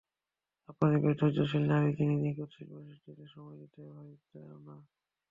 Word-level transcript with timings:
আপনি 0.69 0.95
বেশ 1.03 1.15
ধৈর্যশীলা 1.19 1.67
নারী 1.71 1.89
যিনি 1.97 2.15
নিখুঁত 2.23 2.49
শিল্প 2.55 2.73
সৃষ্টিতে 2.85 3.25
সময় 3.33 3.57
নিয়ে 3.61 3.89
ভাবিত 3.89 4.23
নন। 4.57 4.79